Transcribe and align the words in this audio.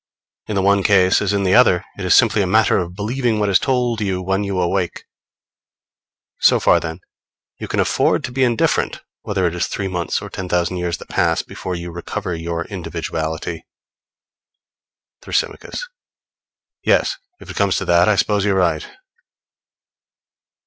In 0.47 0.55
the 0.55 0.63
one 0.63 0.81
case 0.81 1.21
as 1.21 1.31
in 1.31 1.43
the 1.43 1.53
other, 1.53 1.85
it 1.95 2.03
is 2.05 2.15
simply 2.15 2.41
a 2.41 2.47
matter 2.47 2.75
of 2.79 2.95
believing 2.95 3.37
what 3.39 3.49
is 3.49 3.59
told 3.59 4.01
you 4.01 4.19
when 4.19 4.43
you 4.43 4.59
awake. 4.59 5.03
So 6.39 6.59
far, 6.59 6.79
then, 6.79 7.01
you 7.59 7.67
can 7.67 7.79
afford 7.79 8.23
to 8.23 8.31
be 8.31 8.43
indifferent 8.43 9.01
whether 9.21 9.45
it 9.45 9.53
is 9.53 9.67
three 9.67 9.87
months 9.87 10.19
or 10.19 10.27
ten 10.27 10.49
thousand 10.49 10.77
years 10.77 10.97
that 10.97 11.07
pass 11.09 11.43
before 11.43 11.75
you 11.75 11.91
recover 11.91 12.33
your 12.33 12.65
individuality. 12.65 13.63
Thrasymachos. 15.21 15.83
Yes, 16.81 17.17
if 17.39 17.51
it 17.51 17.55
comes 17.55 17.75
to 17.75 17.85
that, 17.85 18.09
I 18.09 18.15
suppose 18.15 18.43
you're 18.43 18.55
right. 18.55 18.87